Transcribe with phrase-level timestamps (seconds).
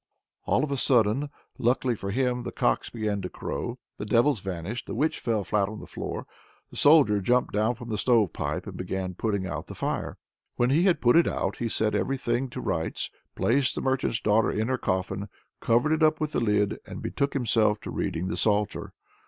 [0.45, 1.29] All of a sudden,
[1.59, 5.69] luckily for him, the cocks began to crow, the devils vanished, the witch fell flat
[5.69, 6.25] on the floor.
[6.71, 10.17] The soldier jumped down from the stove pipe, and began putting out the fire.
[10.55, 14.19] When he had put it out he set every thing to rights, placed the merchant's
[14.19, 15.29] daughter in her coffin,
[15.59, 18.93] covered it up with the lid, and betook himself to reading the psalter.